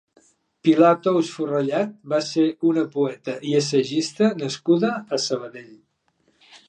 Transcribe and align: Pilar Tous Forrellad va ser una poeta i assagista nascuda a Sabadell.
Pilar 0.67 0.93
Tous 1.07 1.27
Forrellad 1.33 1.91
va 2.13 2.21
ser 2.29 2.45
una 2.71 2.85
poeta 2.95 3.37
i 3.51 3.53
assagista 3.61 4.31
nascuda 4.41 4.93
a 4.95 5.21
Sabadell. 5.27 5.71